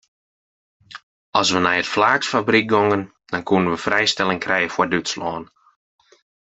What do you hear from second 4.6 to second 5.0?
foar